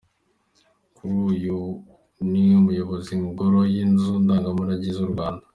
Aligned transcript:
Kuri 0.95 1.15
ubu 1.55 1.69
ni 2.29 2.41
umuyobozi 2.59 3.11
mu 3.21 3.27
Ngoro 3.33 3.59
y’inzu 3.73 4.11
ndangamurage 4.23 4.89
z’u 4.97 5.09
Rwanda. 5.13 5.43